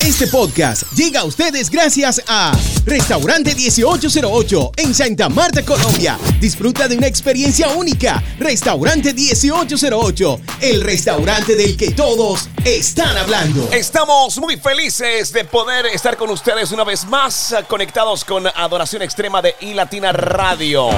[0.00, 2.52] Este podcast llega a ustedes gracias a
[2.86, 6.18] Restaurante 1808 en Santa Marta, Colombia.
[6.40, 8.22] Disfruta de una experiencia única.
[8.38, 13.68] Restaurante 1808, el restaurante del que todos están hablando.
[13.72, 19.42] Estamos muy felices de poder estar con ustedes una vez más conectados con Adoración Extrema
[19.42, 20.88] de iLatina Radio.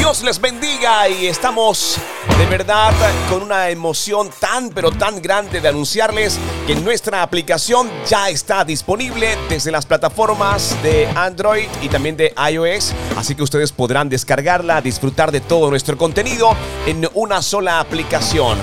[0.00, 1.98] Dios les bendiga y estamos
[2.38, 2.90] de verdad
[3.28, 9.36] con una emoción tan pero tan grande de anunciarles que nuestra aplicación ya está disponible
[9.50, 15.32] desde las plataformas de Android y también de iOS, así que ustedes podrán descargarla, disfrutar
[15.32, 18.58] de todo nuestro contenido en una sola aplicación.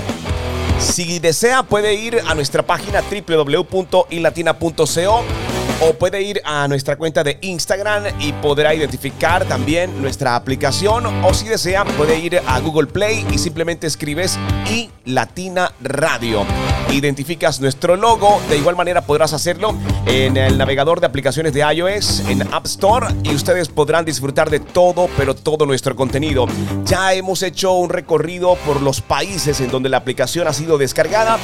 [0.80, 5.24] Si desea puede ir a nuestra página www.ilatina.co
[5.80, 11.34] o puede ir a nuestra cuenta de Instagram y podrá identificar también nuestra aplicación o
[11.34, 14.38] si desea puede ir a Google Play y simplemente escribes
[14.70, 16.44] y Latina Radio.
[16.90, 19.74] Identificas nuestro logo, de igual manera podrás hacerlo
[20.06, 24.60] en el navegador de aplicaciones de iOS, en App Store y ustedes podrán disfrutar de
[24.60, 26.46] todo, pero todo nuestro contenido.
[26.84, 31.38] Ya hemos hecho un recorrido por los países en donde la aplicación ha sido descargada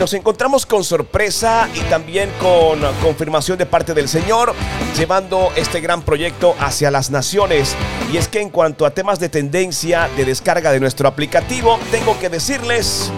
[0.00, 4.54] nos encontramos con sorpresa y también con confirmación de parte del Señor,
[4.96, 7.76] llevando este gran proyecto hacia las naciones.
[8.10, 12.18] Y es que en cuanto a temas de tendencia de descarga de nuestro aplicativo, tengo
[12.18, 13.12] que decirles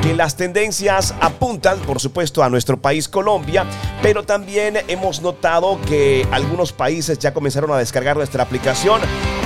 [0.00, 3.66] que las tendencias apuntan, por supuesto, a nuestro país Colombia,
[4.00, 9.00] pero también hemos notado que algunos países ya comenzaron a descargar nuestra aplicación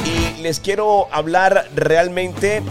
[0.04, 2.62] y les quiero hablar realmente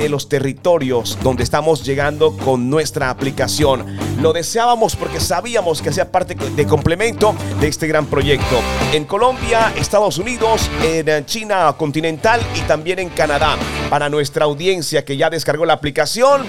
[0.00, 3.84] de los territorios donde estamos llegando con nuestra aplicación.
[4.20, 8.60] Lo deseábamos porque sabíamos que hacía parte de complemento de este gran proyecto.
[8.94, 13.56] En Colombia, Estados Unidos, en China continental y también en Canadá.
[13.90, 16.46] Para nuestra audiencia que ya descargó la aplicación,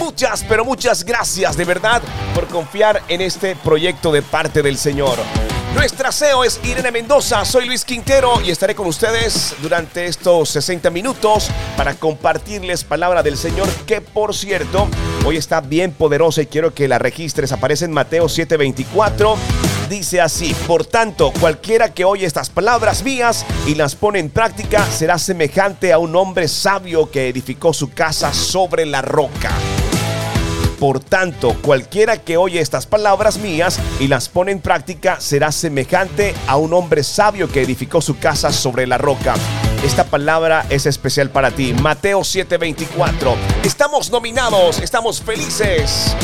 [0.00, 2.00] muchas, pero muchas gracias de verdad
[2.34, 5.18] por confiar en este proyecto de parte del Señor.
[5.74, 10.88] Nuestra CEO es Irene Mendoza, soy Luis Quintero y estaré con ustedes durante estos 60
[10.90, 14.88] minutos para compartirles palabra del Señor que por cierto
[15.24, 17.50] hoy está bien poderosa y quiero que la registres.
[17.50, 19.36] Aparece en Mateo 7:24.
[19.90, 24.86] Dice así, por tanto, cualquiera que oye estas palabras mías y las pone en práctica
[24.86, 29.50] será semejante a un hombre sabio que edificó su casa sobre la roca.
[30.84, 36.34] Por tanto, cualquiera que oye estas palabras mías y las pone en práctica será semejante
[36.46, 39.32] a un hombre sabio que edificó su casa sobre la roca.
[39.82, 41.72] Esta palabra es especial para ti.
[41.72, 43.34] Mateo 7:24.
[43.62, 46.14] Estamos nominados, estamos felices.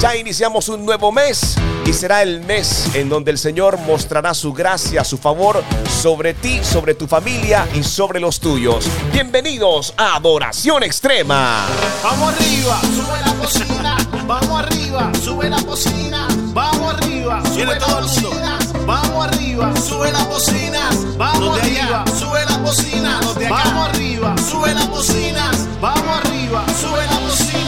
[0.00, 4.54] Ya iniciamos un nuevo mes y será el mes en donde el Señor mostrará su
[4.54, 5.62] gracia, su favor
[6.00, 8.86] sobre ti, sobre tu familia y sobre los tuyos.
[9.12, 11.66] Bienvenidos a Adoración Extrema.
[12.02, 13.96] Vamos arriba, sube la cocina.
[14.26, 16.28] Vamos arriba, sube la cocina.
[16.54, 18.58] Vamos arriba, sube la cocina.
[18.86, 20.90] Vamos arriba, sube la cocina.
[21.18, 23.20] Vamos arriba, sube la cocina.
[23.50, 25.50] Vamos arriba, sube la cocina.
[25.78, 27.59] Vamos arriba, sube la cocina.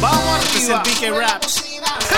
[0.00, 0.82] Vamos arriba.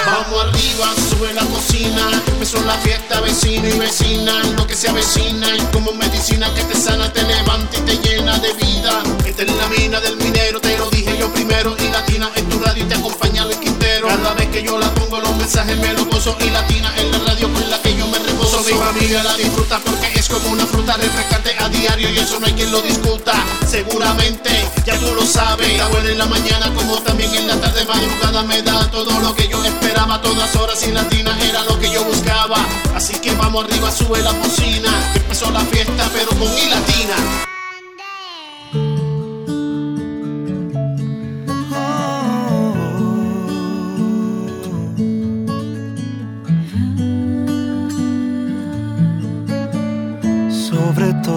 [0.06, 2.22] Vamos arriba, sube la cocina.
[2.27, 4.43] Empezó la fiesta, vecino y vecina.
[4.56, 8.39] Lo que se avecina y como medicina que te sana, te levanta y te llena
[8.39, 9.03] de vida.
[9.27, 11.77] Esta es la mina del minero, te lo dije yo primero.
[11.78, 14.09] Y latina en tu radio y te acompaña el Quintero.
[14.09, 16.37] Cada vez que yo la pongo, los mensajes me lo gozo.
[16.41, 18.47] Y latina en la radio con la que yo me reposo.
[18.88, 22.47] Mi familia la disfruta porque es como una fruta refrescante a diario y eso no
[22.47, 23.34] hay quien lo discuta.
[23.66, 24.49] Seguramente
[24.87, 25.69] ya tú lo sabes.
[25.69, 29.34] Está buena en la mañana como también en la tarde madrugada me da todo lo
[29.34, 30.22] que yo esperaba.
[30.22, 32.65] Todas horas y latina era lo que yo buscaba.
[32.94, 34.91] Así que vamos arriba, sube la cocina.
[35.15, 37.58] Empezó la fiesta pero con mi latina.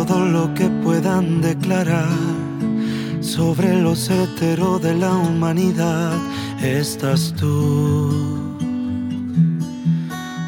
[0.06, 2.09] Todo lo que puedan declarar,
[3.19, 6.17] sobre los heteros de la humanidad,
[6.62, 8.57] estás tú,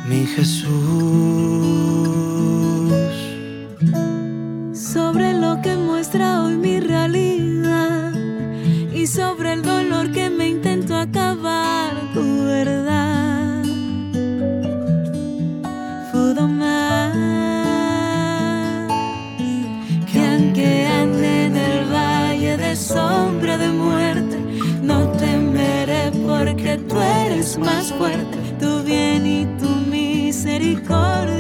[0.09, 0.73] mi Jesús.
[4.73, 8.11] sobre lo que muestra hoy mi realidad
[8.93, 12.02] y sobre el dolor que me intento acabar
[27.63, 28.37] más fuerte.
[28.59, 31.32] Tu bien y tu misericordia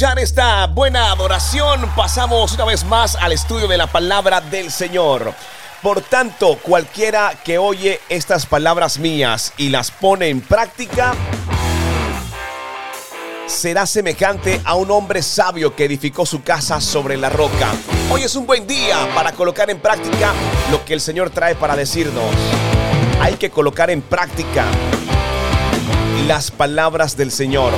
[0.00, 5.34] escuchar esta buena adoración, pasamos una vez más al estudio de la palabra del Señor.
[5.82, 11.12] Por tanto, cualquiera que oye estas palabras mías y las pone en práctica,
[13.46, 17.68] será semejante a un hombre sabio que edificó su casa sobre la roca.
[18.10, 20.32] Hoy es un buen día para colocar en práctica
[20.70, 22.24] lo que el Señor trae para decirnos.
[23.20, 24.64] Hay que colocar en práctica
[26.26, 27.74] las palabras del Señor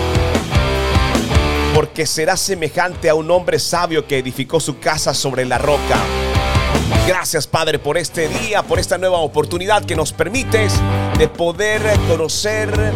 [1.75, 5.97] porque será semejante a un hombre sabio que edificó su casa sobre la roca.
[7.07, 10.75] Gracias Padre por este día, por esta nueva oportunidad que nos permites
[11.19, 12.93] de poder conocer,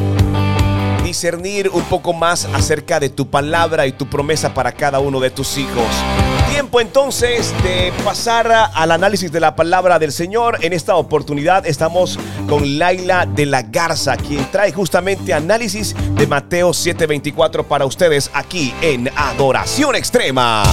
[1.02, 5.30] discernir un poco más acerca de tu palabra y tu promesa para cada uno de
[5.30, 5.87] tus hijos.
[6.76, 10.59] Tiempo entonces de pasar al análisis de la palabra del Señor.
[10.61, 12.18] En esta oportunidad estamos
[12.50, 18.75] con Laila de la Garza, quien trae justamente análisis de Mateo 7:24 para ustedes aquí
[18.83, 20.64] en Adoración Extrema.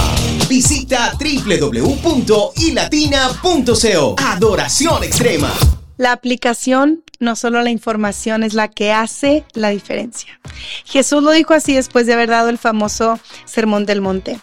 [0.46, 4.16] Visita www.ilatina.co.
[4.18, 5.50] Adoración extrema.
[5.96, 10.38] La aplicación, no solo la información, es la que hace la diferencia.
[10.84, 14.38] Jesús lo dijo así después de haber dado el famoso Sermón del Monte.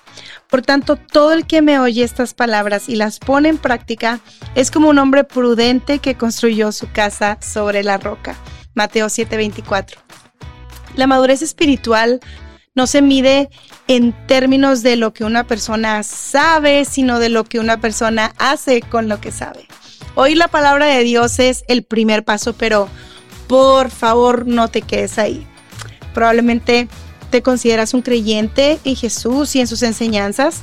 [0.51, 4.19] Por tanto, todo el que me oye estas palabras y las pone en práctica
[4.53, 8.35] es como un hombre prudente que construyó su casa sobre la roca.
[8.75, 9.97] Mateo 7:24.
[10.97, 12.19] La madurez espiritual
[12.75, 13.49] no se mide
[13.87, 18.81] en términos de lo que una persona sabe, sino de lo que una persona hace
[18.81, 19.67] con lo que sabe.
[20.15, 22.89] Hoy la palabra de Dios es el primer paso, pero
[23.47, 25.47] por favor no te quedes ahí.
[26.13, 26.89] Probablemente
[27.31, 30.61] te consideras un creyente en Jesús y en sus enseñanzas,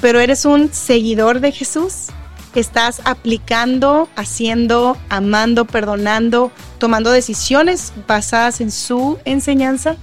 [0.00, 2.08] pero eres un seguidor de Jesús.
[2.54, 9.96] Estás aplicando, haciendo, amando, perdonando, tomando decisiones basadas en su enseñanza.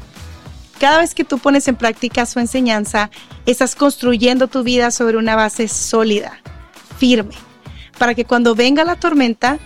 [0.80, 3.10] cada vez que tú pones en práctica su enseñanza,
[3.46, 6.40] estás construyendo tu vida sobre una base sólida,
[6.98, 7.36] firme,
[7.98, 9.58] para que cuando venga la tormenta,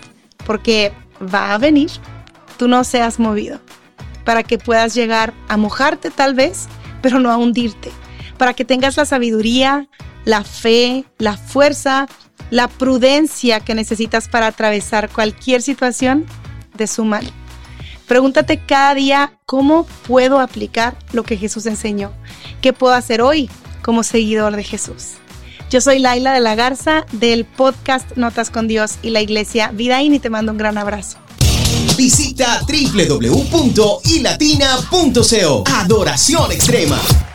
[0.45, 1.89] porque va a venir,
[2.57, 3.59] tú no seas movido,
[4.29, 6.67] para que puedas llegar a mojarte tal vez,
[7.01, 7.89] pero no a hundirte,
[8.37, 9.87] para que tengas la sabiduría,
[10.23, 12.05] la fe, la fuerza,
[12.51, 16.27] la prudencia que necesitas para atravesar cualquier situación
[16.77, 17.27] de su mano.
[18.07, 22.13] Pregúntate cada día cómo puedo aplicar lo que Jesús enseñó.
[22.61, 23.49] ¿Qué puedo hacer hoy
[23.81, 25.13] como seguidor de Jesús?
[25.71, 30.13] Yo soy Laila de la Garza del podcast Notas con Dios y la iglesia Vidaín
[30.13, 31.17] y te mando un gran abrazo.
[31.99, 35.63] Visita www.ilatina.co.
[35.67, 37.28] Adoración extrema.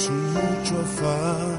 [0.00, 1.58] Su mucho afán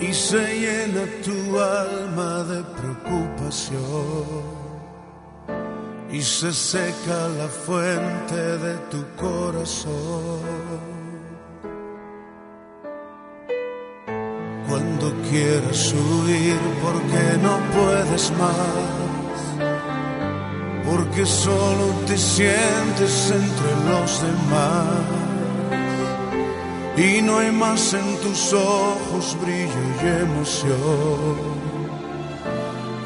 [0.00, 4.24] y se llena tu alma de preocupación
[6.10, 10.40] y se seca la fuente de tu corazón.
[14.68, 19.38] Cuando quieres huir porque no puedes más,
[20.88, 25.17] porque solo te sientes entre los demás
[26.98, 31.58] y no hay más en tus ojos brillo y emoción.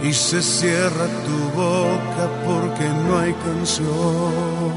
[0.03, 4.73] Y se cierra tu boca porque no hay canción.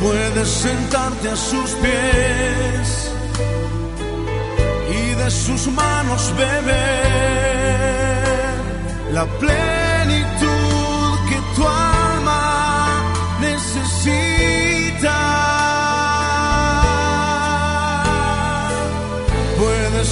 [0.00, 3.10] Puedes sentarte a sus pies
[4.88, 7.56] y de sus manos beber
[9.12, 10.35] la plenitud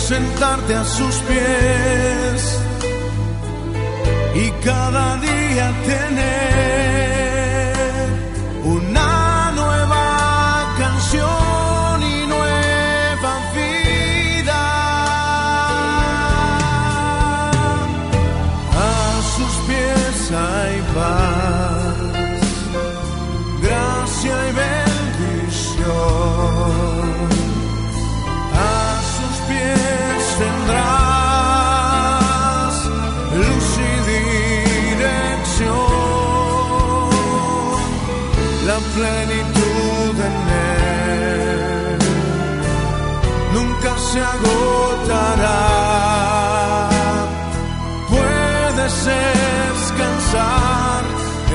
[0.08, 2.58] sentarte a sus pies
[4.34, 6.93] y cada día tener
[38.94, 40.84] plenitud en él
[43.54, 45.60] nunca se agotará.
[48.08, 51.02] Puedes descansar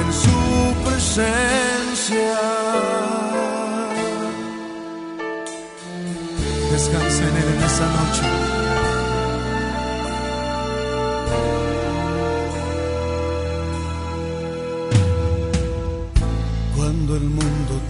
[0.01, 0.39] en su
[0.85, 2.41] presencia.
[6.71, 8.38] Descansa en Él en esa noche.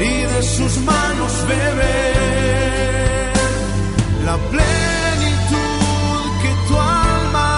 [0.00, 3.32] y de sus manos beber
[4.24, 7.52] la plenitud que tu alma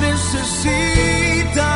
[0.00, 1.72] necesita.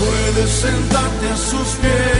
[0.00, 2.13] Puedes sentarte a sus pies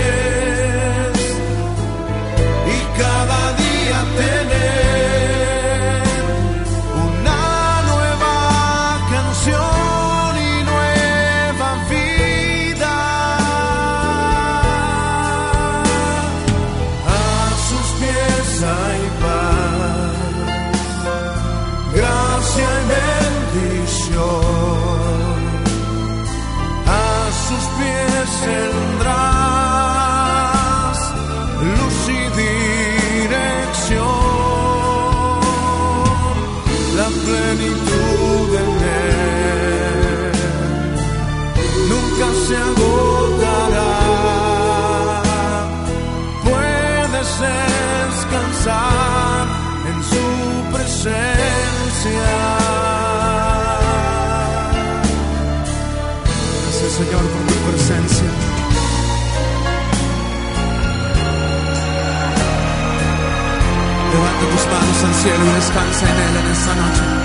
[65.24, 67.23] cielo descansa en Él en.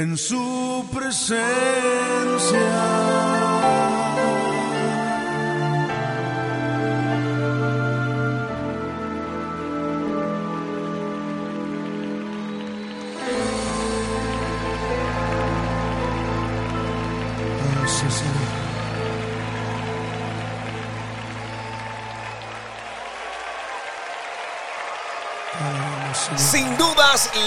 [0.00, 1.50] En su presencia.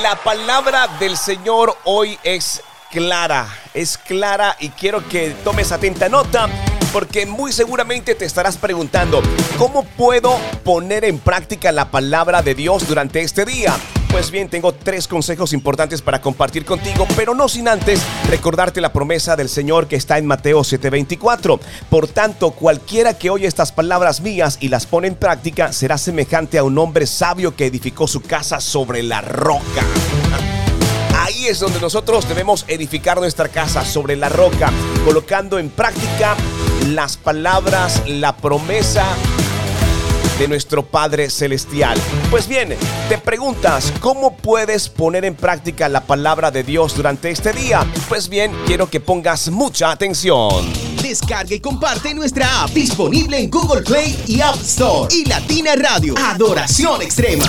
[0.01, 6.47] La palabra del Señor hoy es clara, es clara y quiero que tomes atenta nota
[6.93, 9.21] porque muy seguramente te estarás preguntando,
[9.57, 13.75] ¿cómo puedo poner en práctica la palabra de Dios durante este día?
[14.13, 18.93] Pues bien, tengo tres consejos importantes para compartir contigo, pero no sin antes recordarte la
[18.93, 21.59] promesa del Señor que está en Mateo 7:24.
[21.89, 26.59] Por tanto, cualquiera que oye estas palabras mías y las pone en práctica será semejante
[26.59, 29.83] a un hombre sabio que edificó su casa sobre la roca.
[31.33, 34.71] Ahí es donde nosotros debemos edificar nuestra casa sobre la roca,
[35.03, 36.37] colocando en práctica
[36.89, 39.03] las palabras, la promesa
[40.37, 41.97] de nuestro Padre Celestial.
[42.29, 42.75] Pues bien,
[43.09, 47.83] te preguntas, ¿cómo puedes poner en práctica la palabra de Dios durante este día?
[48.07, 50.82] Pues bien, quiero que pongas mucha atención.
[51.13, 55.13] Descarga y comparte nuestra app disponible en Google Play y App Store.
[55.13, 57.45] Y Latina Radio, Adoración Extrema.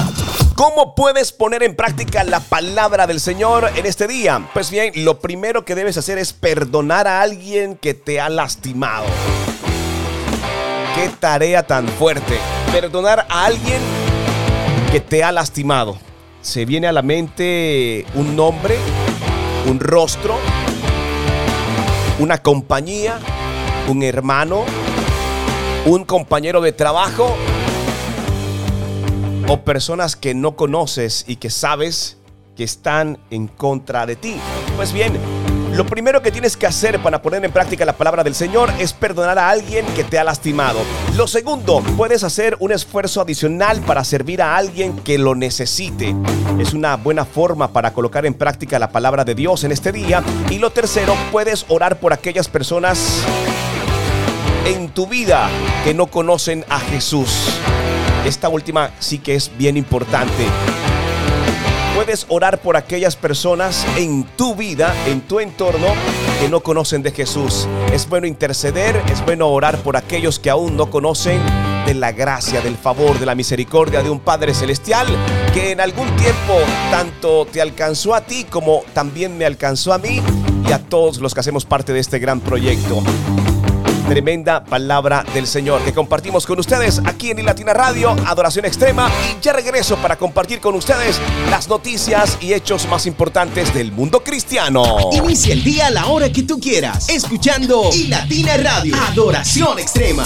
[0.55, 4.51] ¿Cómo puedes poner en práctica la palabra del Señor en este día?
[4.53, 9.07] Pues bien, lo primero que debes hacer es perdonar a alguien que te ha lastimado.
[10.95, 12.37] Qué tarea tan fuerte.
[12.71, 13.81] Perdonar a alguien
[14.93, 15.97] que te ha lastimado.
[16.43, 18.77] Se viene a la mente un nombre,
[19.67, 20.37] un rostro,
[22.19, 23.19] una compañía,
[23.89, 24.65] un hermano,
[25.87, 27.37] un compañero de trabajo
[29.49, 32.17] o personas que no conoces y que sabes
[32.57, 34.37] que están en contra de ti.
[34.77, 35.19] Pues bien,
[35.75, 38.93] lo primero que tienes que hacer para poner en práctica la palabra del Señor es
[38.93, 40.79] perdonar a alguien que te ha lastimado.
[41.17, 46.15] Lo segundo, puedes hacer un esfuerzo adicional para servir a alguien que lo necesite.
[46.61, 50.23] Es una buena forma para colocar en práctica la palabra de Dios en este día.
[50.49, 53.25] Y lo tercero, puedes orar por aquellas personas
[54.65, 55.51] en tu vida
[55.85, 57.29] que no conocen a Jesús.
[58.25, 60.47] Esta última sí que es bien importante.
[61.95, 65.87] Puedes orar por aquellas personas en tu vida, en tu entorno,
[66.41, 67.69] que no conocen de Jesús.
[67.93, 71.41] Es bueno interceder, es bueno orar por aquellos que aún no conocen
[71.87, 75.07] de la gracia, del favor, de la misericordia de un Padre Celestial
[75.53, 76.55] que en algún tiempo
[76.91, 80.21] tanto te alcanzó a ti como también me alcanzó a mí
[80.67, 83.03] y a todos los que hacemos parte de este gran proyecto
[84.05, 89.11] tremenda palabra del Señor que compartimos con ustedes aquí en Latina Radio, Adoración Extrema.
[89.31, 94.23] Y ya regreso para compartir con ustedes las noticias y hechos más importantes del mundo
[94.23, 95.11] cristiano.
[95.13, 100.25] Inicia el día a la hora que tú quieras, escuchando y Latina Radio, Adoración Extrema.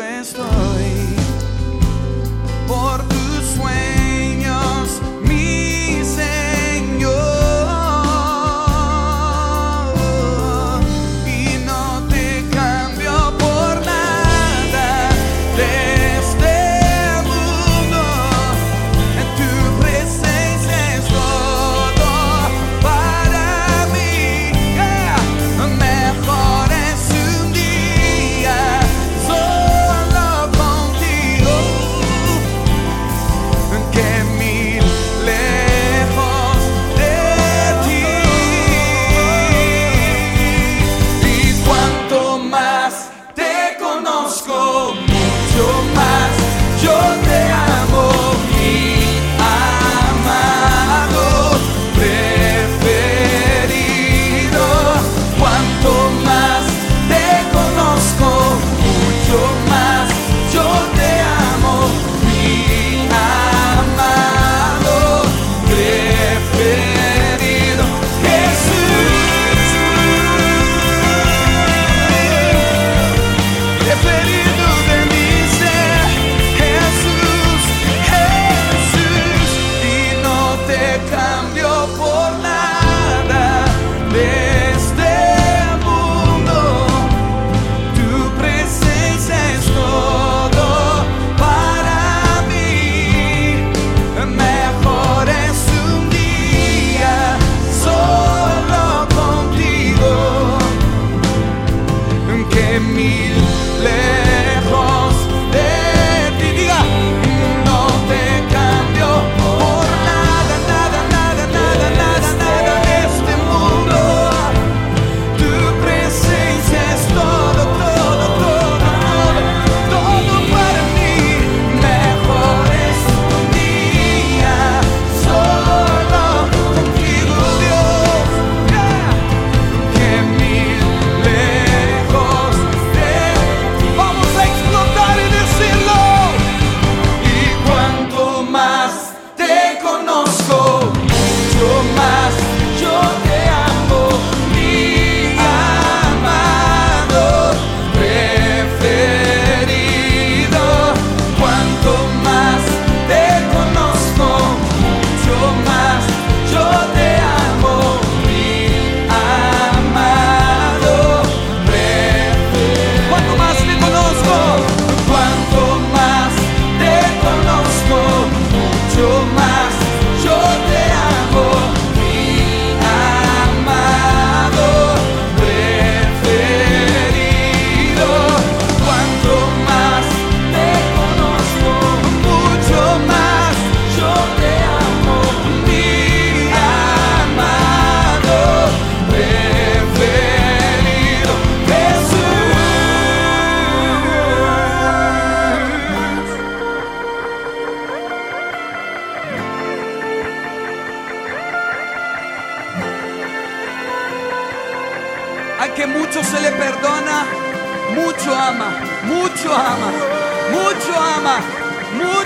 [0.00, 0.67] estou.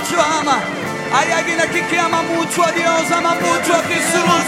[0.03, 0.61] mucho ama.
[1.15, 4.47] Hay alguien aquí que ama muito a Deus, ama muito a Jesus.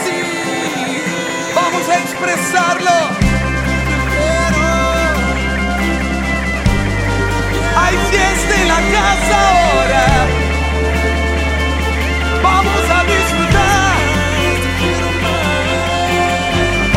[1.55, 2.91] Vamos a expresarlo.
[7.77, 10.07] Hay fiesta en la casa ahora.
[12.43, 13.97] Vamos a disfrutar.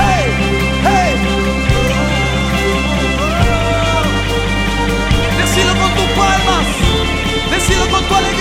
[0.01, 0.25] Hey,
[0.83, 1.13] hey.
[5.37, 6.65] Decilo con tus palmas,
[7.51, 8.36] decilo con tu alegría.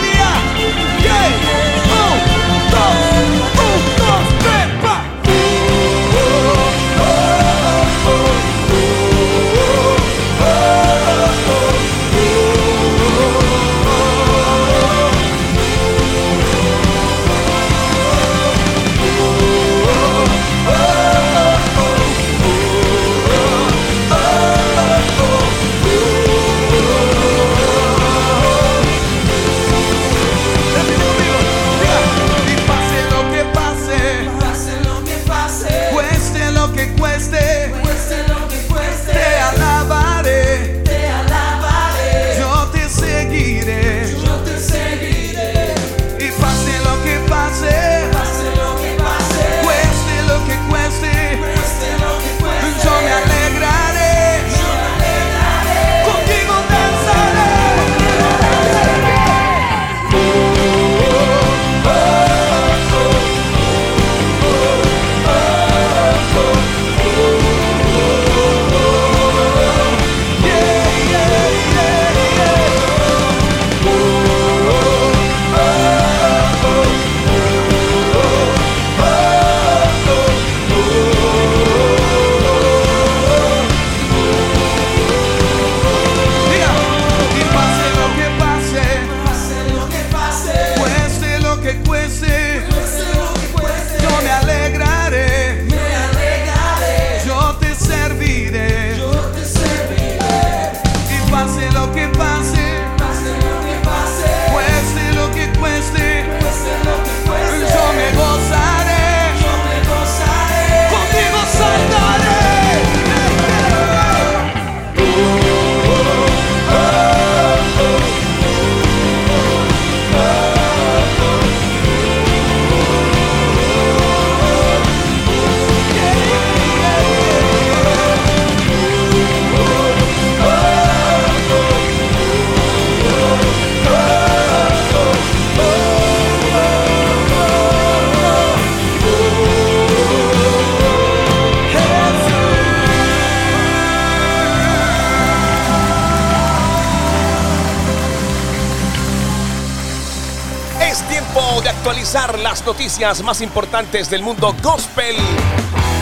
[152.99, 155.15] Más importantes del mundo gospel.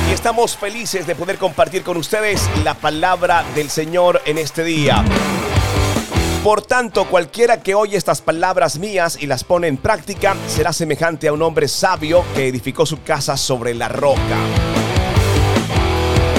[0.09, 5.05] Y estamos felices de poder compartir con ustedes la palabra del Señor en este día.
[6.45, 11.27] Por tanto, cualquiera que oye estas palabras mías y las pone en práctica será semejante
[11.27, 14.74] a un hombre sabio que edificó su casa sobre la roca.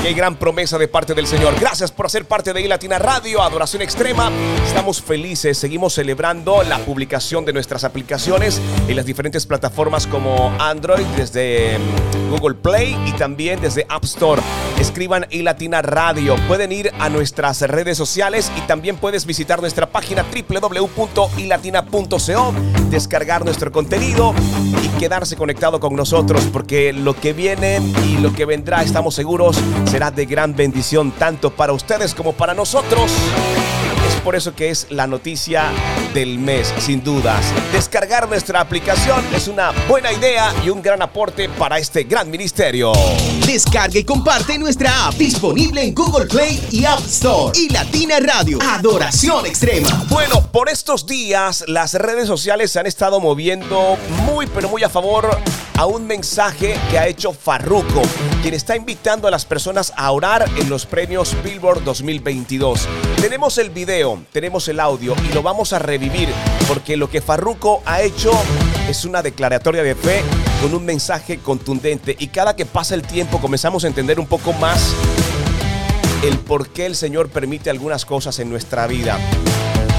[0.06, 1.56] Qué gran promesa de parte del Señor.
[1.60, 4.32] Gracias por hacer parte de Latina Radio, Adoración Extrema.
[4.68, 11.08] Estamos felices, seguimos celebrando la publicación de nuestras aplicaciones en las diferentes plataformas como Android,
[11.18, 14.44] desde mm, Google Play y también desde App Store.
[14.80, 16.36] Escriban Latina Radio.
[16.48, 22.54] Pueden ir a nuestras redes sociales y también puedes visitar nuestra página www.ilatina.co,
[22.92, 24.36] descargar nuestro contenido
[24.84, 29.58] y quedarse conectado con nosotros porque lo que viene y lo que vendrá, estamos seguros,
[29.96, 33.10] será de gran bendición tanto para ustedes como para nosotros.
[34.08, 35.72] Es por eso que es la noticia
[36.14, 37.46] del mes, sin dudas.
[37.72, 42.94] Descargar nuestra aplicación es una buena idea y un gran aporte para este gran ministerio.
[43.46, 47.58] Descarga y comparte nuestra app disponible en Google Play y App Store.
[47.58, 50.06] Y Latina Radio, Adoración Extrema.
[50.10, 54.90] Bueno, por estos días las redes sociales se han estado moviendo muy pero muy a
[54.90, 55.38] favor
[55.78, 58.02] a un mensaje que ha hecho Farruko,
[58.42, 62.88] quien está invitando a las personas a orar en los premios Billboard 2022.
[63.20, 63.95] Tenemos el video,
[64.32, 66.28] tenemos el audio y lo vamos a revivir
[66.68, 68.32] porque lo que Farruko ha hecho
[68.90, 70.22] es una declaratoria de fe
[70.62, 74.52] con un mensaje contundente y cada que pasa el tiempo comenzamos a entender un poco
[74.52, 74.94] más
[76.24, 79.18] el por qué el Señor permite algunas cosas en nuestra vida.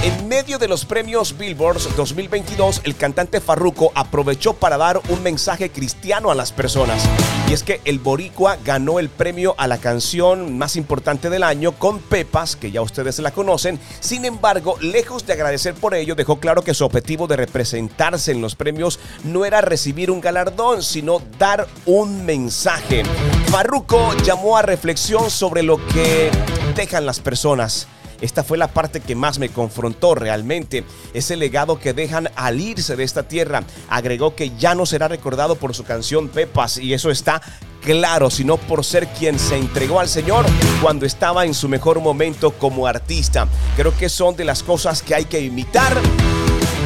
[0.07, 5.71] En medio de los premios Billboards 2022, el cantante Farruko aprovechó para dar un mensaje
[5.71, 7.03] cristiano a las personas.
[7.49, 11.73] Y es que el Boricua ganó el premio a la canción más importante del año
[11.73, 13.81] con Pepas, que ya ustedes la conocen.
[13.99, 18.41] Sin embargo, lejos de agradecer por ello, dejó claro que su objetivo de representarse en
[18.41, 23.03] los premios no era recibir un galardón, sino dar un mensaje.
[23.47, 26.31] Farruko llamó a reflexión sobre lo que
[26.77, 27.89] dejan las personas
[28.21, 32.97] esta fue la parte que más me confrontó realmente, ese legado que dejan al irse
[32.97, 33.65] de esta tierra.
[33.89, 37.43] Agregó que ya no será recordado por su canción Pepas y eso está
[37.83, 40.45] claro, sino por ser quien se entregó al Señor
[40.83, 43.47] cuando estaba en su mejor momento como artista.
[43.77, 45.97] Creo que son de las cosas que hay que imitar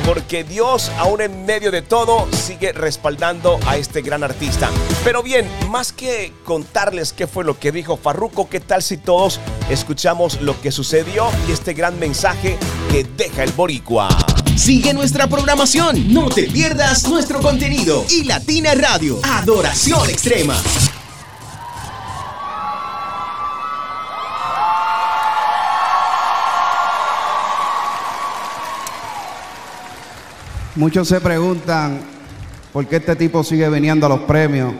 [0.06, 4.70] porque Dios, aún en medio de todo, sigue respaldando a este gran artista.
[5.04, 9.40] Pero bien, más que contarles qué fue lo que dijo Farruko, ¿qué tal si todos
[9.68, 12.58] escuchamos lo que sucedió y este gran mensaje
[12.90, 14.08] que deja el boricua?
[14.56, 20.56] Sigue nuestra programación, no te pierdas nuestro contenido y Latina Radio, Adoración Extrema.
[30.80, 32.00] Muchos se preguntan
[32.72, 34.72] por qué este tipo sigue viniendo a los premios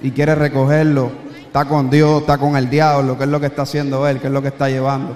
[0.00, 1.12] y quiere recogerlo.
[1.44, 4.28] Está con Dios, está con el diablo, qué es lo que está haciendo él, qué
[4.28, 5.14] es lo que está llevando.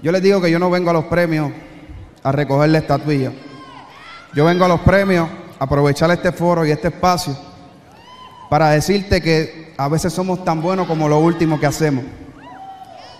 [0.00, 1.52] Yo les digo que yo no vengo a los premios
[2.22, 3.30] a recoger la estatuilla.
[4.34, 5.28] Yo vengo a los premios
[5.60, 7.36] a aprovechar este foro y este espacio
[8.48, 12.06] para decirte que a veces somos tan buenos como lo último que hacemos.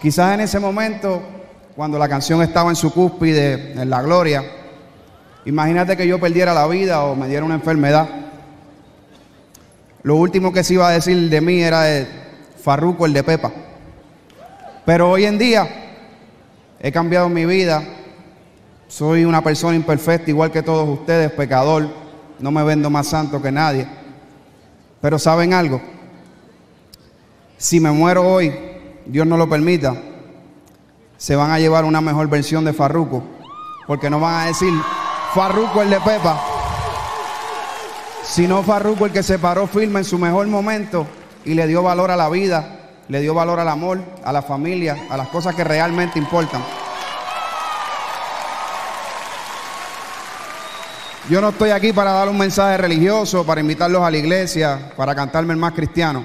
[0.01, 1.21] Quizás en ese momento,
[1.77, 4.43] cuando la canción estaba en su cúspide, en la gloria,
[5.47, 8.09] Imagínate que yo perdiera la vida o me diera una enfermedad.
[10.03, 12.09] Lo último que se iba a decir de mí era el
[12.61, 13.53] Farruco, el de Pepa.
[14.85, 15.69] Pero hoy en día
[16.81, 17.81] he cambiado mi vida.
[18.89, 21.89] Soy una persona imperfecta, igual que todos ustedes, pecador.
[22.41, 23.87] No me vendo más santo que nadie.
[25.01, 25.81] Pero ¿saben algo?
[27.57, 28.53] Si me muero hoy,
[29.07, 29.95] Dios no lo permita,
[31.17, 33.23] se van a llevar una mejor versión de Farruco.
[33.87, 34.73] Porque no van a decir,
[35.37, 36.41] Farruco el de Pepa.
[38.23, 41.07] Sino Farruco el que se paró firme en su mejor momento
[41.45, 44.97] y le dio valor a la vida, le dio valor al amor, a la familia,
[45.11, 46.65] a las cosas que realmente importan.
[51.29, 55.15] Yo no estoy aquí para dar un mensaje religioso, para invitarlos a la iglesia, para
[55.15, 56.25] cantarme el más cristiano.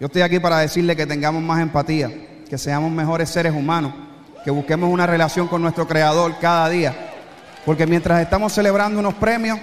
[0.00, 2.10] Yo estoy aquí para decirle que tengamos más empatía,
[2.50, 3.92] que seamos mejores seres humanos,
[4.42, 7.05] que busquemos una relación con nuestro Creador cada día
[7.66, 9.58] porque mientras estamos celebrando unos premios,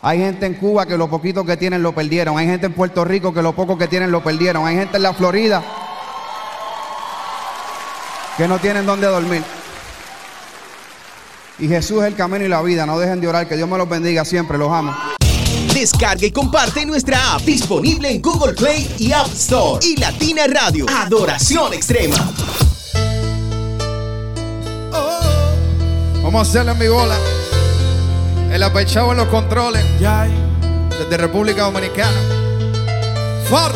[0.00, 2.38] hay gente en Cuba que lo poquito que tienen lo perdieron.
[2.38, 4.64] Hay gente en Puerto Rico que lo poco que tienen lo perdieron.
[4.64, 5.60] Hay gente en la Florida
[8.36, 9.42] que no tienen dónde dormir.
[11.58, 12.86] Y Jesús es el camino y la vida.
[12.86, 13.48] No dejen de orar.
[13.48, 14.56] Que Dios me los bendiga siempre.
[14.56, 14.94] Los amo.
[15.74, 19.84] Descarga y comparte nuestra app disponible en Google Play y App Store.
[19.84, 22.16] Y Latina Radio, Adoración Extrema.
[26.36, 27.16] Vamos a hacerle en mi bola.
[28.52, 29.82] El apechado en los controles.
[29.98, 32.20] Desde República Dominicana.
[33.48, 33.74] Ford.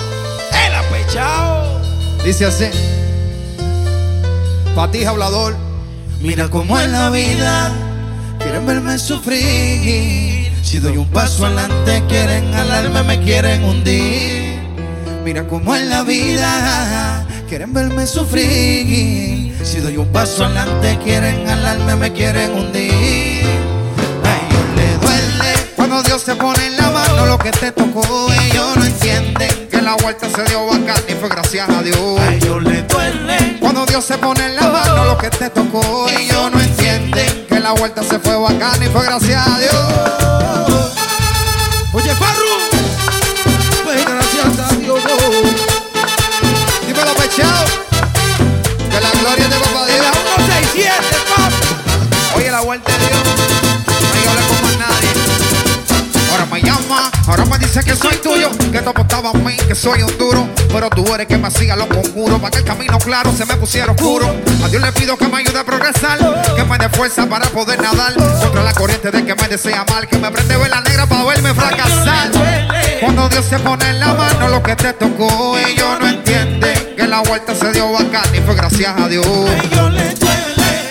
[0.66, 1.80] El apechao.
[2.22, 2.66] Dice así.
[4.74, 5.56] Patija hablador.
[6.20, 7.72] Mira cómo es la vida.
[8.40, 10.52] Quieren verme sufrir.
[10.62, 14.60] Si doy un paso adelante, quieren alarme, me quieren hundir.
[15.24, 17.26] Mira cómo es la vida.
[17.48, 19.39] Quieren verme sufrir.
[19.62, 23.44] Si doy un paso adelante, quieren alarme, me quieren hundir.
[24.24, 28.02] A ellos le duele Cuando Dios se pone en la mano lo que te tocó,
[28.32, 32.20] ellos no entienden que la vuelta se dio bacán y fue gracias a Dios.
[32.20, 33.58] A ellos le duele.
[33.60, 37.60] Cuando Dios se pone en la mano lo que te tocó, ellos no entienden que
[37.60, 40.92] la vuelta se fue bacán y fue gracias a Dios.
[41.92, 42.59] Oye, Farru.
[57.72, 61.14] Dice que soy tuyo, que te apostaba a mí, que soy un duro, pero tú
[61.14, 64.26] eres que me hacía los conjuros, para que el camino claro se me pusiera oscuro.
[64.64, 66.18] A Dios le pido que me ayude a progresar,
[66.56, 70.08] que me dé fuerza para poder nadar contra la corriente de que me desea mal,
[70.08, 72.30] que me prende vela negra para verme fracasar.
[73.00, 77.06] Cuando Dios se pone en la mano lo que te tocó, ellos no entienden que
[77.06, 79.26] la vuelta se dio bacán y fue gracias a Dios.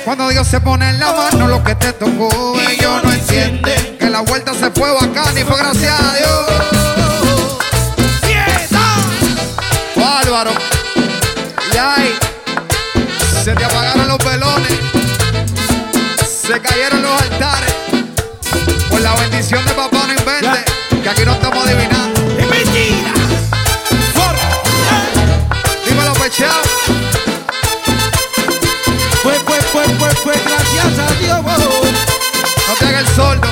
[0.06, 4.14] Cuando Dios se pone en la mano lo que te tocó, ellos no entienden que
[4.14, 6.46] la vuelta se fue bacán y fue gracias a Dios.
[8.22, 8.82] ¡Fiesta!
[9.96, 10.52] Bárbaro.
[11.74, 12.18] Y ay,
[13.44, 14.74] se te apagaron los velones,
[16.26, 17.74] se cayeron los altares.
[18.90, 20.66] Por la bendición de papá no invente,
[21.04, 22.22] que aquí no estamos adivinando.
[22.40, 23.14] ¡Es mentira!
[25.86, 26.64] Dímelo pechado.
[29.22, 31.40] Fue, fue, fue, fue, fue gracias a Dios.
[32.68, 33.48] No te hagas el sordo,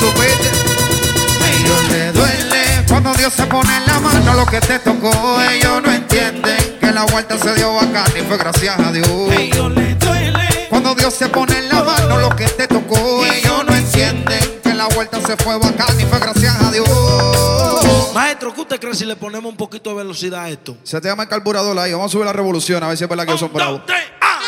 [0.00, 5.40] A ellos le duele cuando Dios se pone en la mano lo que te tocó.
[5.42, 9.08] Ellos no entienden que la vuelta se dio bacán y fue gracias a Dios.
[9.32, 10.66] Ellos le duele.
[10.68, 13.24] Cuando Dios se pone en la mano lo que te tocó.
[13.26, 18.14] Ellos no entienden que la vuelta se fue bacán y fue gracias a Dios.
[18.14, 20.76] Maestro, ¿qué usted cree si le ponemos un poquito de velocidad a esto?
[20.84, 21.92] Se te llama el carburador ahí.
[21.92, 23.82] Vamos a subir la revolución a ver si es verdad que dos, bravos.
[23.84, 24.38] tres, ¡ah!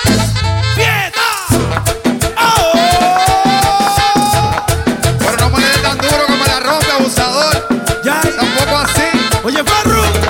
[9.87, 10.30] Oye,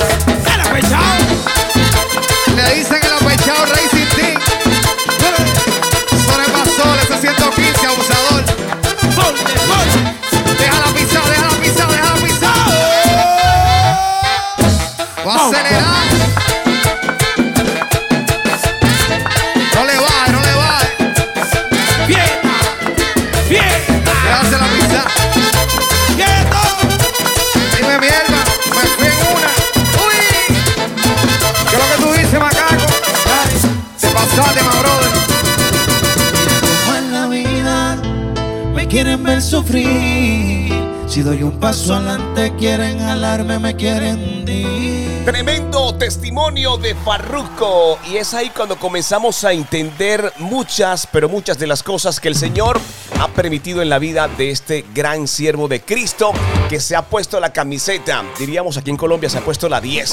[43.58, 45.24] me quieren hundir.
[45.24, 47.98] Tremendo testimonio de Farruko.
[48.10, 52.34] Y es ahí cuando comenzamos a entender muchas, pero muchas de las cosas que el
[52.34, 52.80] Señor
[53.20, 56.32] ha permitido en la vida de este gran siervo de Cristo
[56.68, 58.24] que se ha puesto la camiseta.
[58.38, 60.12] Diríamos aquí en Colombia se ha puesto la 10.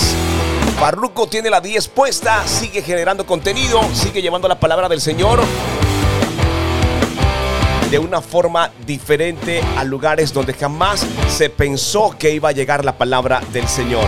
[0.80, 5.40] Farruko tiene la 10 puesta, sigue generando contenido, sigue llevando la palabra del Señor
[7.90, 12.98] de una forma diferente a lugares donde jamás se pensó que iba a llegar la
[12.98, 14.06] palabra del Señor.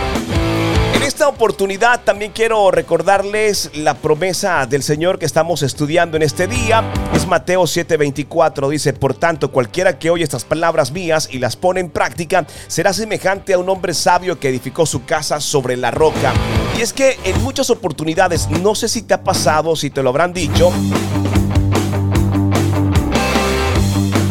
[0.94, 6.46] En esta oportunidad también quiero recordarles la promesa del Señor que estamos estudiando en este
[6.46, 6.84] día.
[7.14, 8.68] Es Mateo 7:24.
[8.68, 12.92] Dice, por tanto, cualquiera que oye estas palabras mías y las pone en práctica, será
[12.92, 16.34] semejante a un hombre sabio que edificó su casa sobre la roca.
[16.76, 20.10] Y es que en muchas oportunidades, no sé si te ha pasado, si te lo
[20.10, 20.70] habrán dicho,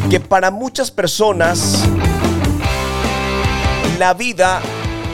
[0.10, 1.84] que para muchas personas
[4.00, 4.60] la vida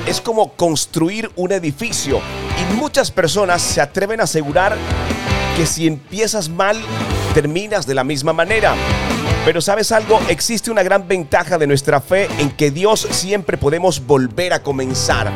[0.07, 2.21] es como construir un edificio
[2.61, 4.77] y muchas personas se atreven a asegurar
[5.57, 6.81] que si empiezas mal,
[7.33, 8.73] terminas de la misma manera.
[9.43, 14.05] Pero sabes algo, existe una gran ventaja de nuestra fe en que Dios siempre podemos
[14.05, 15.29] volver a comenzar.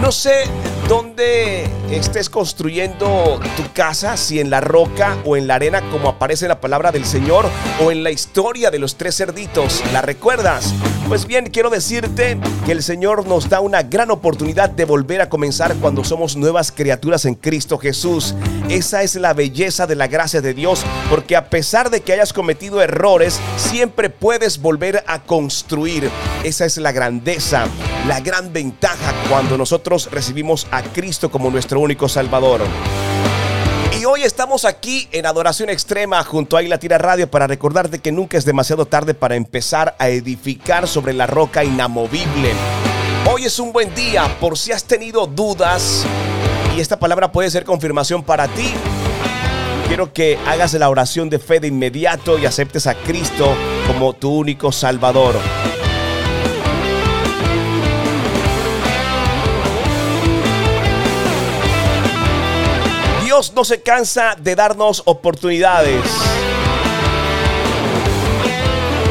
[0.00, 0.44] No sé
[0.88, 6.46] donde estés construyendo tu casa, si en la roca o en la arena, como aparece
[6.46, 7.46] en la palabra del Señor,
[7.82, 9.82] o en la historia de los tres cerditos.
[9.92, 10.74] ¿La recuerdas?
[11.08, 15.28] Pues bien, quiero decirte que el Señor nos da una gran oportunidad de volver a
[15.28, 18.34] comenzar cuando somos nuevas criaturas en Cristo Jesús.
[18.68, 22.32] Esa es la belleza de la gracia de Dios, porque a pesar de que hayas
[22.32, 26.08] cometido errores, siempre puedes volver a construir.
[26.44, 27.66] Esa es la grandeza,
[28.06, 32.60] la gran ventaja cuando nosotros recibimos a Cristo como nuestro único Salvador.
[34.00, 38.38] Y hoy estamos aquí en Adoración Extrema junto a Tira Radio para recordarte que nunca
[38.38, 42.52] es demasiado tarde para empezar a edificar sobre la roca inamovible.
[43.30, 46.06] Hoy es un buen día por si has tenido dudas
[46.74, 48.72] y esta palabra puede ser confirmación para ti.
[49.86, 53.54] Quiero que hagas la oración de fe de inmediato y aceptes a Cristo
[53.86, 55.34] como tu único Salvador.
[63.40, 66.04] No se cansa de darnos oportunidades.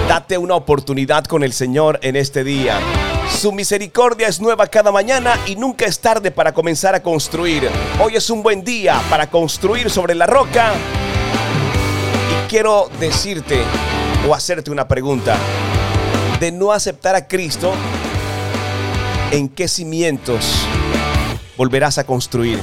[0.08, 2.80] Date una oportunidad con el Señor en este día.
[3.28, 7.72] Su misericordia es nueva cada mañana y nunca es tarde para comenzar a construir.
[8.00, 10.74] Hoy es un buen día para construir sobre la roca.
[12.30, 13.64] Y quiero decirte
[14.30, 15.38] o hacerte una pregunta.
[16.40, 17.74] De no aceptar a Cristo,
[19.32, 20.68] ¿en qué cimientos
[21.58, 22.60] volverás a construir?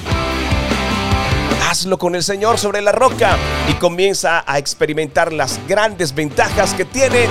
[1.69, 3.37] Hazlo con el Señor sobre la roca
[3.69, 7.27] y comienza a experimentar las grandes ventajas que tiene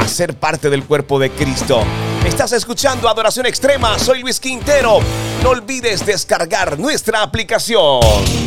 [0.00, 1.82] a ser parte del cuerpo de Cristo.
[2.24, 5.00] Estás escuchando Adoración Extrema, soy Luis Quintero.
[5.42, 8.00] No olvides descargar nuestra aplicación.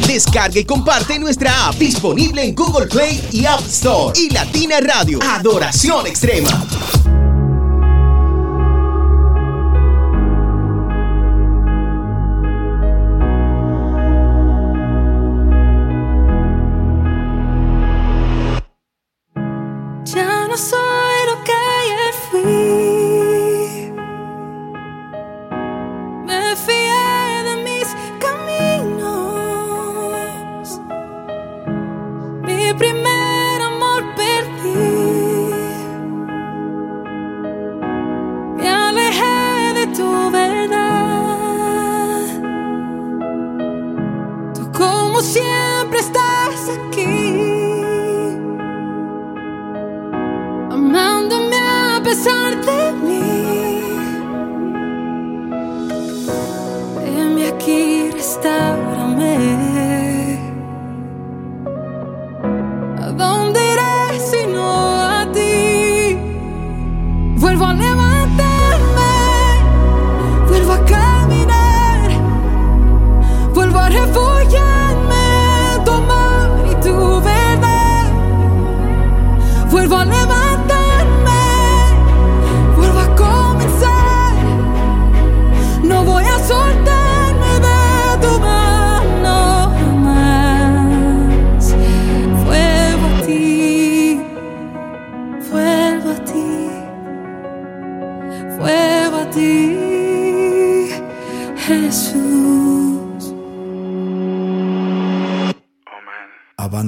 [0.08, 4.20] Descarga y comparte nuestra app disponible en Google Play y App Store.
[4.20, 6.66] Y Latina Radio, Adoración Extrema.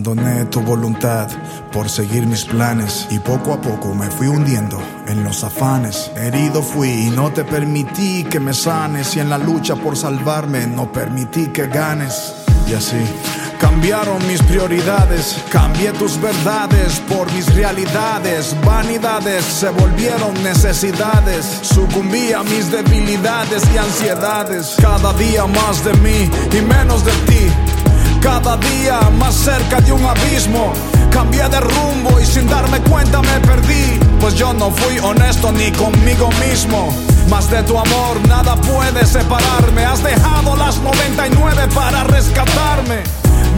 [0.01, 1.27] Abandoné tu voluntad
[1.71, 6.09] por seguir mis planes y poco a poco me fui hundiendo en los afanes.
[6.15, 10.65] Herido fui y no te permití que me sanes y en la lucha por salvarme
[10.65, 12.33] no permití que ganes.
[12.67, 12.97] Y así
[13.59, 18.55] cambiaron mis prioridades, cambié tus verdades por mis realidades.
[18.65, 24.77] Vanidades se volvieron necesidades, sucumbí a mis debilidades y ansiedades.
[24.81, 26.27] Cada día más de mí
[26.57, 27.70] y menos de ti.
[28.21, 30.73] Cada día más cerca de un abismo.
[31.09, 33.99] Cambié de rumbo y sin darme cuenta me perdí.
[34.19, 36.93] Pues yo no fui honesto ni conmigo mismo.
[37.29, 39.85] Más de tu amor nada puede separarme.
[39.85, 43.03] Has dejado las 99 para rescatarme.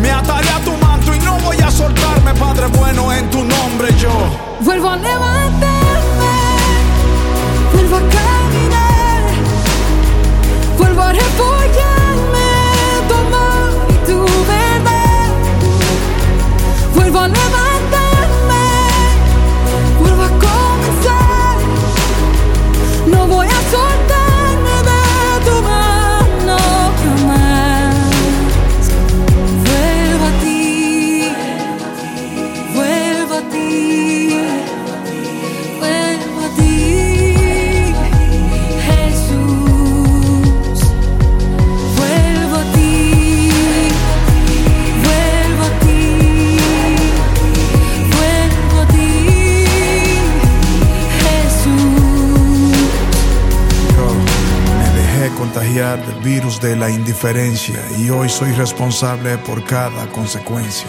[0.01, 3.93] Me ataré a tu manto y no voy a soltarme, Padre bueno, en tu nombre
[3.97, 4.11] yo.
[4.61, 6.34] Vuelvo a levantarme,
[7.74, 9.22] vuelvo a caminar,
[10.78, 11.82] vuelvo a refugiarme
[17.03, 17.72] Vuelvo a
[55.97, 60.87] del virus de la indiferencia y hoy soy responsable por cada consecuencia.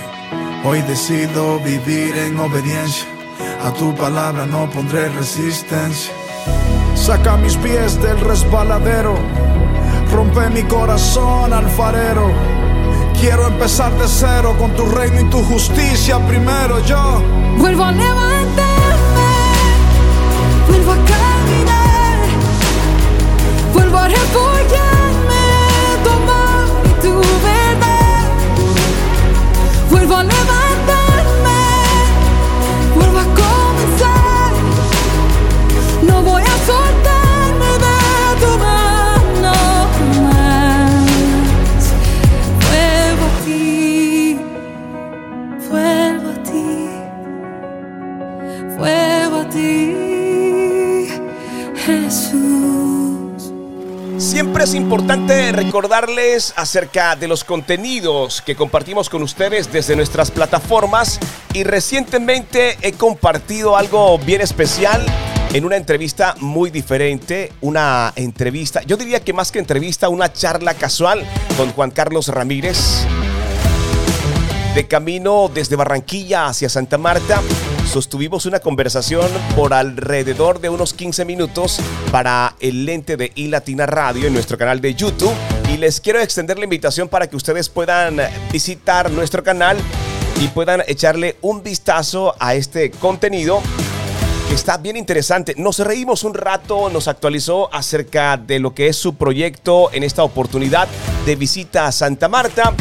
[0.64, 3.06] Hoy decido vivir en obediencia,
[3.62, 6.12] a tu palabra no pondré resistencia.
[6.94, 9.18] Saca mis pies del resbaladero,
[10.10, 12.32] rompe mi corazón alfarero.
[13.20, 17.22] Quiero empezar de cero con tu reino y tu justicia primero yo.
[17.58, 19.30] Vuelvo a levantarme,
[20.66, 22.18] vuelvo a caminar,
[23.74, 24.93] vuelvo a y
[27.04, 28.30] tu verdad.
[29.90, 30.22] Vuelvo
[54.64, 61.20] Es importante recordarles acerca de los contenidos que compartimos con ustedes desde nuestras plataformas
[61.52, 65.04] y recientemente he compartido algo bien especial
[65.52, 70.72] en una entrevista muy diferente, una entrevista, yo diría que más que entrevista, una charla
[70.72, 71.26] casual
[71.58, 73.04] con Juan Carlos Ramírez.
[74.74, 77.40] De camino desde Barranquilla hacia Santa Marta,
[77.92, 81.78] sostuvimos una conversación por alrededor de unos 15 minutos
[82.10, 85.32] para el lente de iLatina Radio en nuestro canal de YouTube.
[85.72, 88.16] Y les quiero extender la invitación para que ustedes puedan
[88.50, 89.76] visitar nuestro canal
[90.40, 93.62] y puedan echarle un vistazo a este contenido
[94.48, 95.54] que está bien interesante.
[95.56, 100.24] Nos reímos un rato, nos actualizó acerca de lo que es su proyecto en esta
[100.24, 100.88] oportunidad
[101.26, 102.74] de visita a Santa Marta.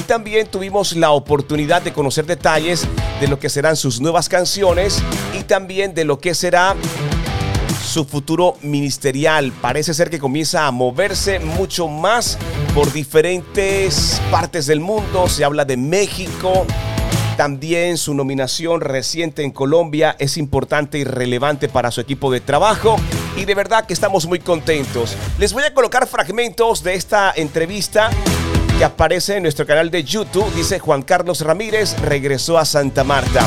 [0.00, 2.88] Y también tuvimos la oportunidad de conocer detalles
[3.20, 5.02] de lo que serán sus nuevas canciones
[5.38, 6.74] y también de lo que será
[7.84, 9.52] su futuro ministerial.
[9.60, 12.38] Parece ser que comienza a moverse mucho más
[12.74, 15.28] por diferentes partes del mundo.
[15.28, 16.64] Se habla de México.
[17.36, 22.96] También su nominación reciente en Colombia es importante y relevante para su equipo de trabajo.
[23.36, 25.14] Y de verdad que estamos muy contentos.
[25.38, 28.08] Les voy a colocar fragmentos de esta entrevista
[28.80, 30.50] que aparece en nuestro canal de YouTube.
[30.54, 33.46] Dice Juan Carlos Ramírez regresó a Santa Marta.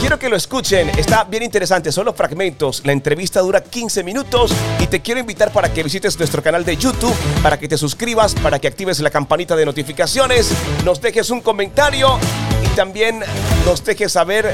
[0.00, 2.82] Quiero que lo escuchen, está bien interesante, son los fragmentos.
[2.84, 6.76] La entrevista dura 15 minutos y te quiero invitar para que visites nuestro canal de
[6.76, 10.50] YouTube, para que te suscribas, para que actives la campanita de notificaciones,
[10.84, 12.18] nos dejes un comentario
[12.62, 13.20] y también
[13.64, 14.52] nos dejes saber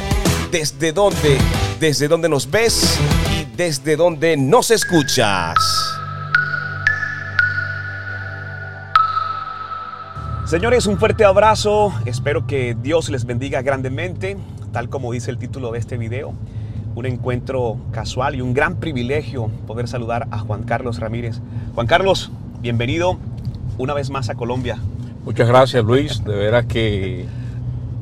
[0.53, 1.37] desde dónde,
[1.81, 2.97] desde dónde nos ves
[3.33, 5.57] y desde dónde nos escuchas.
[10.53, 11.95] Señores, un fuerte abrazo.
[12.05, 14.37] Espero que Dios les bendiga grandemente,
[14.71, 16.35] tal como dice el título de este video.
[16.95, 21.41] Un encuentro casual y un gran privilegio poder saludar a Juan Carlos Ramírez.
[21.75, 22.31] Juan Carlos,
[22.61, 23.17] bienvenido
[23.79, 24.77] una vez más a Colombia.
[25.25, 27.25] Muchas gracias Luis, de veras que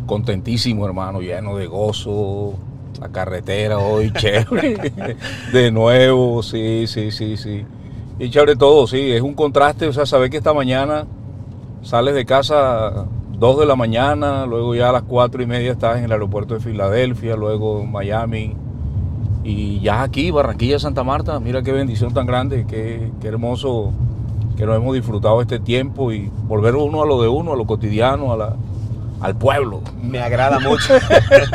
[0.07, 2.55] contentísimo hermano, lleno de gozo,
[3.01, 5.17] la carretera hoy chévere,
[5.53, 7.65] de nuevo, sí, sí, sí, sí.
[8.19, 11.07] Y chévere todo, sí, es un contraste, o sea, saber que esta mañana
[11.83, 13.07] sales de casa
[13.39, 16.55] 2 de la mañana, luego ya a las 4 y media estás en el aeropuerto
[16.55, 18.55] de Filadelfia, luego en Miami
[19.43, 23.93] y ya aquí, Barranquilla, Santa Marta, mira qué bendición tan grande, qué, qué hermoso
[24.57, 27.67] que nos hemos disfrutado este tiempo y volver uno a lo de uno, a lo
[27.67, 28.57] cotidiano, a la,
[29.21, 29.83] al pueblo.
[30.03, 30.95] Me agrada mucho.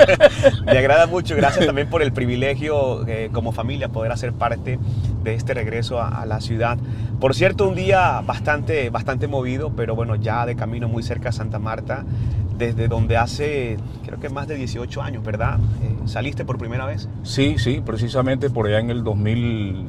[0.66, 1.36] Me agrada mucho.
[1.36, 4.80] Gracias también por el privilegio eh, como familia poder hacer parte
[5.24, 6.78] de este regreso a, a, la ciudad.
[7.20, 11.32] Por cierto, un día bastante, bastante movido, pero bueno, ya de camino muy cerca a
[11.32, 12.04] Santa Marta,
[12.58, 15.60] desde donde hace creo que más de 18 años, ¿verdad?
[15.84, 17.10] Eh, ¿Saliste por primera vez?
[17.24, 19.88] Sí, sí, precisamente por allá en el 2000.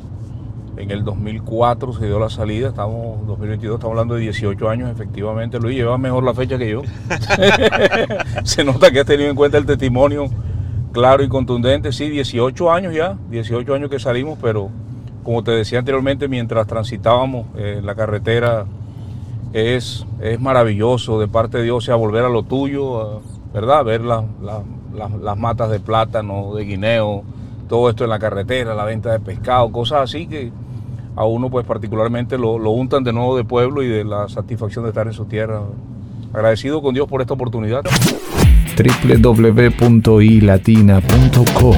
[0.76, 5.58] En el 2004 se dio la salida, estamos 2022, estamos hablando de 18 años efectivamente.
[5.58, 6.82] Luis lleva mejor la fecha que yo.
[8.44, 10.26] se nota que has tenido en cuenta el testimonio
[10.92, 11.92] claro y contundente.
[11.92, 14.68] Sí, 18 años ya, 18 años que salimos, pero
[15.22, 18.66] como te decía anteriormente, mientras transitábamos eh, la carretera,
[19.54, 23.22] es, es maravilloso de parte de Dios, o sea, volver a lo tuyo,
[23.54, 23.82] ¿verdad?
[23.82, 24.62] Ver la, la,
[24.94, 27.24] la, las matas de plátano, de guineo,
[27.66, 30.52] todo esto en la carretera, la venta de pescado, cosas así que
[31.16, 34.84] a uno pues particularmente lo, lo, untan de nuevo de pueblo y de la satisfacción
[34.84, 35.62] de estar en su tierra.
[36.32, 37.82] Agradecido con Dios por esta oportunidad.
[38.76, 41.76] www.ilatina.com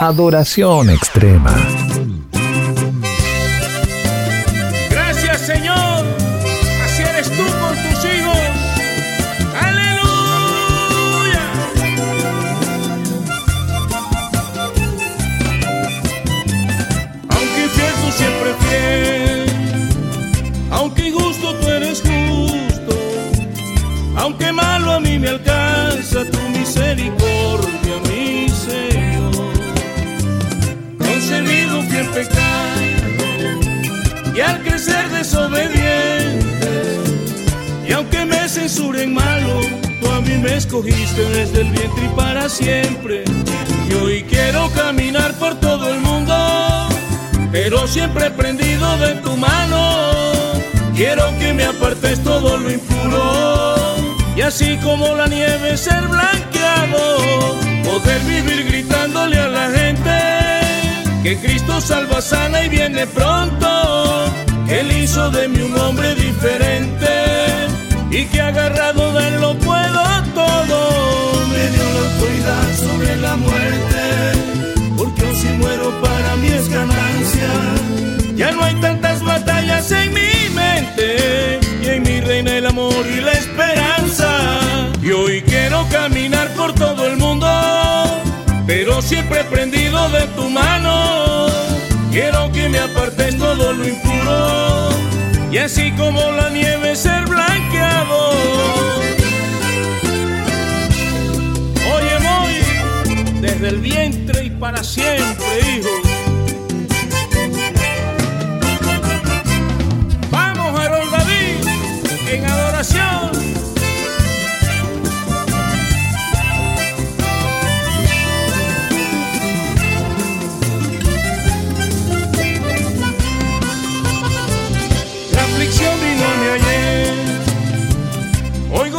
[0.00, 1.54] Adoración extrema.
[39.02, 39.60] Censuren malo,
[40.00, 43.24] tú a mí me escogiste desde el vientre y para siempre.
[43.88, 46.34] Y hoy quiero caminar por todo el mundo,
[47.50, 50.12] pero siempre prendido de tu mano.
[50.94, 53.74] Quiero que me apartes todo lo impuro
[54.36, 60.10] y así como la nieve ser blanqueado, poder vivir gritándole a la gente
[61.22, 63.68] que Cristo salva, sana y viene pronto.
[64.68, 67.01] Él hizo de mí un hombre diferente
[68.12, 70.02] y que agarrado de él lo puedo
[70.34, 71.46] todo.
[71.48, 74.02] Me dio la autoridad sobre la muerte,
[74.98, 77.50] porque si muero para mí es ganancia.
[78.36, 83.20] Ya no hay tantas batallas en mi mente y en mi reina el amor y
[83.20, 84.28] la esperanza.
[85.02, 87.48] Y hoy quiero caminar por todo el mundo,
[88.66, 91.46] pero siempre prendido de tu mano.
[92.10, 94.92] Quiero que me apartes todo lo impuro
[95.52, 98.30] y así como la nieve ser blanqueado.
[101.94, 105.46] Oye, voy desde el vientre y para siempre,
[105.76, 106.11] hijo.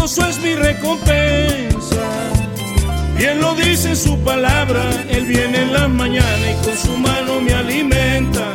[0.04, 2.06] Gozo es mi recompensa.
[3.18, 7.54] Bien lo dice su palabra, Él viene en la mañana y con su mano me
[7.54, 8.46] alimenta.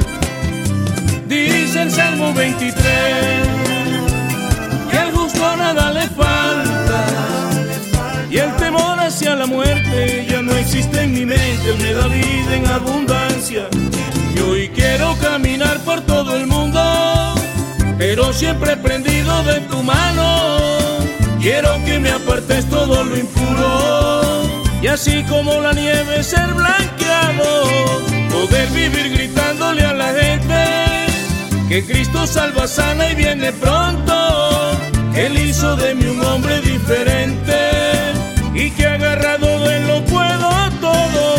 [1.26, 2.84] Dice el Salmo 23,
[4.90, 7.00] que al justo nada le falta.
[8.30, 12.08] Y el temor hacia la muerte ya no existe en mi mente, Él me da
[12.08, 13.68] vida en abundancia.
[14.36, 16.80] Y hoy quiero caminar por todo el mundo,
[17.96, 20.57] pero siempre prendido de tu mano.
[21.50, 24.42] Quiero que me apartes todo lo impuro
[24.82, 27.64] y así como la nieve ser blanqueado,
[28.30, 31.06] poder vivir gritándole a la gente
[31.70, 34.12] que Cristo salva, sana y viene pronto.
[35.14, 37.56] Él hizo de mí un hombre diferente
[38.52, 40.50] y que agarrado de él lo puedo
[40.82, 41.34] todo.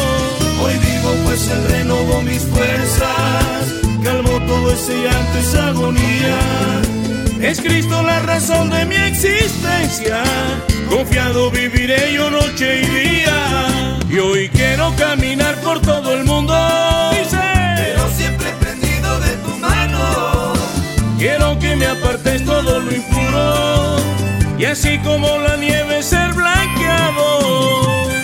[0.64, 6.89] Hoy vivo pues él renovó mis fuerzas, calmó todo ese llanto, esa agonía.
[7.42, 10.24] Es Cristo la razón de mi existencia.
[10.90, 13.68] Confiado viviré yo noche y día.
[14.10, 16.54] Y hoy quiero caminar por todo el mundo.
[17.32, 20.54] Pero siempre prendido de tu mano.
[21.18, 23.96] Quiero que me apartes todo lo impuro.
[24.58, 28.19] Y así como la nieve ser blanqueado.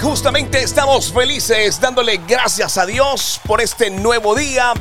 [0.00, 4.72] Justamente estamos felices dándole gracias a Dios por este nuevo día,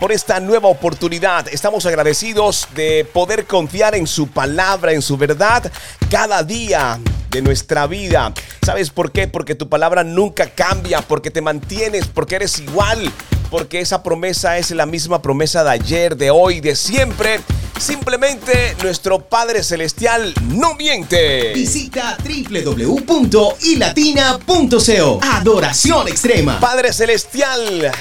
[0.00, 1.46] por esta nueva oportunidad.
[1.48, 5.70] Estamos agradecidos de poder confiar en su palabra, en su verdad,
[6.10, 6.98] cada día
[7.30, 8.32] de nuestra vida.
[8.64, 9.28] ¿Sabes por qué?
[9.28, 13.12] Porque tu palabra nunca cambia, porque te mantienes, porque eres igual,
[13.54, 17.38] porque esa promesa es la misma promesa de ayer, de hoy, de siempre.
[17.78, 21.52] Simplemente nuestro Padre Celestial no miente.
[21.54, 25.20] Visita www.ilatina.co.
[25.22, 26.58] Adoración extrema.
[26.58, 27.92] Padre Celestial,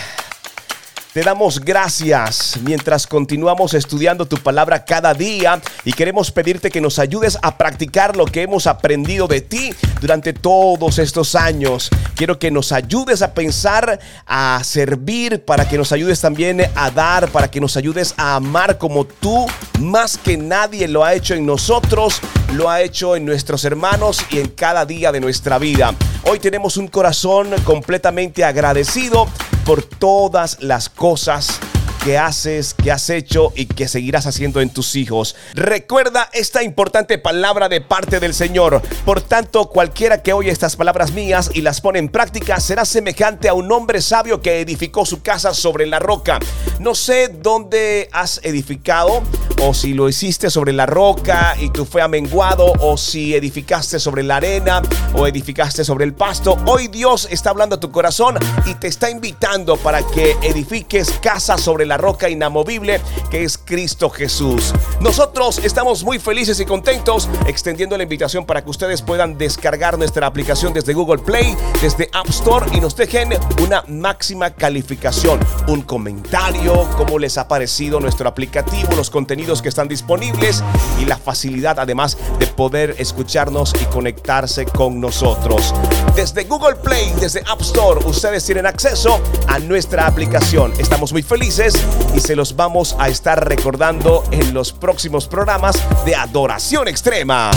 [1.14, 6.98] te damos gracias mientras continuamos estudiando tu palabra cada día y queremos pedirte que nos
[6.98, 11.92] ayudes a practicar lo que hemos aprendido de ti durante todos estos años.
[12.16, 17.28] Quiero que nos ayudes a pensar, a servir, para que nos ayudes también a dar,
[17.30, 19.46] para que nos ayudes a amar como tú
[19.80, 22.22] más que nadie lo ha hecho en nosotros,
[22.54, 25.94] lo ha hecho en nuestros hermanos y en cada día de nuestra vida.
[26.24, 29.28] Hoy tenemos un corazón completamente agradecido
[29.66, 31.60] por todas las cosas
[32.04, 35.36] que haces, que has hecho y que seguirás haciendo en tus hijos.
[35.54, 38.82] Recuerda esta importante palabra de parte del Señor.
[39.06, 43.48] Por tanto, cualquiera que oye estas palabras mías y las pone en práctica será semejante
[43.48, 46.40] a un hombre sabio que edificó su casa sobre la roca.
[46.80, 49.24] No sé dónde has edificado
[49.62, 54.24] o si lo hiciste sobre la roca y tu fue amenguado o si edificaste sobre
[54.24, 54.82] la arena
[55.14, 56.58] o edificaste sobre el pasto.
[56.66, 61.58] Hoy Dios está hablando a tu corazón y te está invitando para que edifiques casa
[61.58, 64.74] sobre la la roca inamovible que es Cristo Jesús.
[65.00, 70.26] Nosotros estamos muy felices y contentos extendiendo la invitación para que ustedes puedan descargar nuestra
[70.26, 73.30] aplicación desde Google Play, desde App Store y nos dejen
[73.62, 79.88] una máxima calificación, un comentario, cómo les ha parecido nuestro aplicativo, los contenidos que están
[79.88, 80.64] disponibles
[81.00, 85.76] y la facilidad además de poder escucharnos y conectarse con nosotros.
[86.16, 90.74] Desde Google Play, desde App Store, ustedes tienen acceso a nuestra aplicación.
[90.80, 91.83] Estamos muy felices
[92.16, 97.52] y se los vamos a estar recordando en los próximos programas de Adoración Extrema.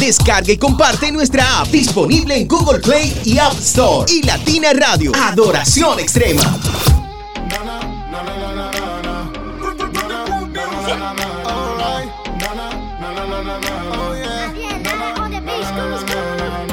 [0.00, 4.10] Descarga y comparte nuestra app disponible en Google Play y App Store.
[4.10, 6.42] Y Latina Radio, Adoración Extrema.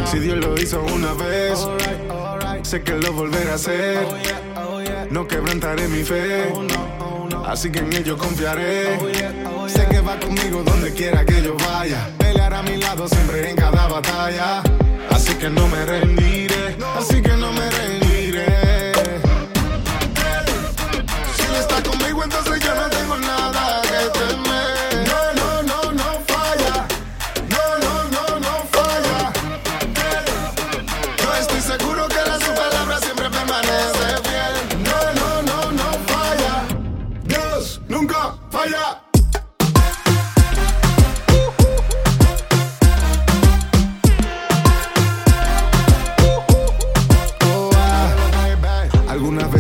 [0.10, 1.68] Si Dios lo hizo una vez,
[2.64, 4.45] sé que lo volverá a hacer.
[5.10, 6.54] No quebrantaré mi fe,
[7.46, 8.98] así que en ello confiaré.
[9.68, 12.10] Sé que va conmigo donde quiera que yo vaya.
[12.18, 14.62] Pelear a mi lado siempre en cada batalla.
[15.12, 17.95] Así que no me rendiré, así que no me rendiré.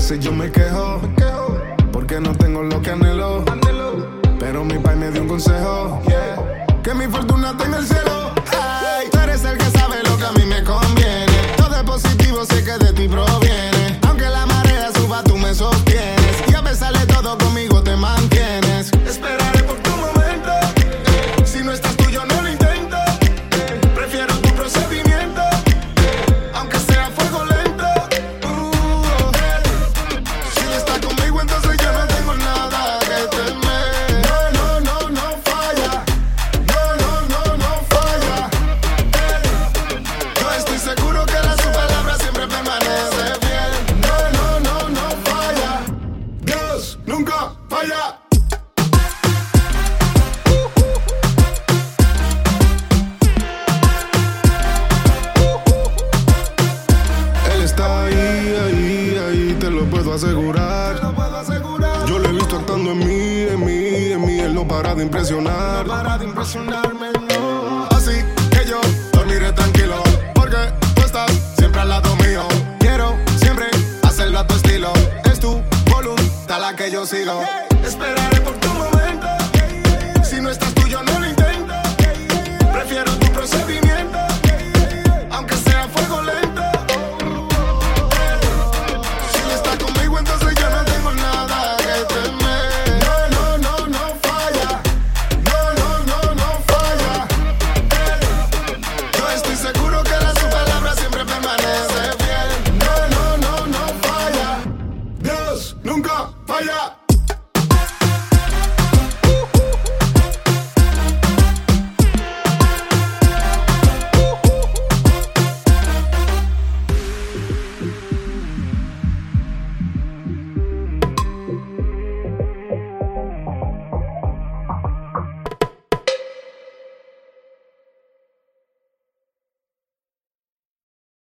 [0.10, 1.02] Veces yo me quejo
[1.92, 3.44] porque no tengo lo que anhelo.
[4.38, 6.00] Pero mi pai me dio un consejo